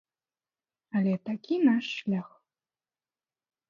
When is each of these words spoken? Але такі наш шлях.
Але 0.95 1.13
такі 1.29 1.55
наш 1.69 1.85
шлях. 2.01 2.29